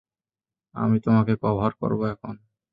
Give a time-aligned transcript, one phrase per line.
[0.75, 2.35] আমি তোমাকে কভার করবো এখন!